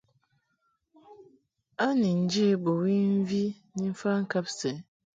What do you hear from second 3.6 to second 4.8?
ni mfa ŋkab sɛ.